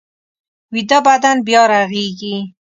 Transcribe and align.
ویده 0.73 0.99
بدن 1.07 1.37
بیا 1.47 1.63
رغېږي 1.71 2.35